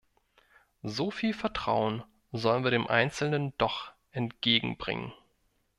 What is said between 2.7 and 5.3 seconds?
dem Einzelnen doch entgegenbringen.